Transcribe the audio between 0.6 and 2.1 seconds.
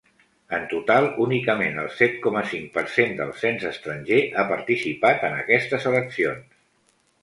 total, únicament el